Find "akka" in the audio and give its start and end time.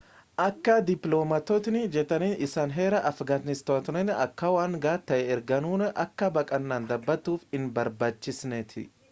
0.43-0.75, 4.25-4.51, 6.07-6.33